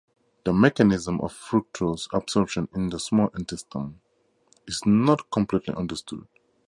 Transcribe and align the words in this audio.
The 0.45 0.51
mechanism 0.51 1.21
of 1.21 1.31
fructose 1.31 2.07
absorption 2.11 2.67
in 2.73 2.89
the 2.89 2.97
small 2.99 3.27
intestine 3.37 4.01
is 4.67 4.83
not 4.83 5.29
completely 5.29 5.75
understood. 5.75 6.25